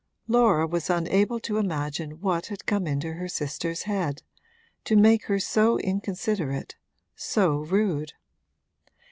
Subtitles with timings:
[0.27, 4.23] Laura was unable to imagine what had come into her sister's head
[4.83, 6.75] to make her so inconsiderate,
[7.15, 8.13] so rude.